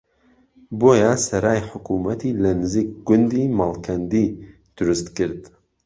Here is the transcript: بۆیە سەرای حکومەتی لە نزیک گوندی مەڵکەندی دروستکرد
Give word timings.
بۆیە 0.79 1.11
سەرای 1.27 1.61
حکومەتی 1.71 2.31
لە 2.43 2.51
نزیک 2.61 2.87
گوندی 3.07 3.53
مەڵکەندی 3.57 4.27
دروستکرد 4.77 5.41